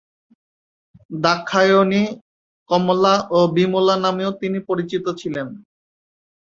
দাক্ষায়ণী, 1.17 2.03
কমলা 2.69 3.15
ও 3.29 3.39
বিমলা 3.55 3.95
নামেও 4.03 4.31
তিনি 4.41 4.59
পরিচিত 4.69 5.05
ছিলেন। 5.19 5.47